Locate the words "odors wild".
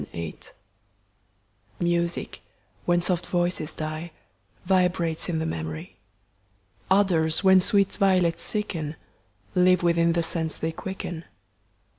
6.89-7.61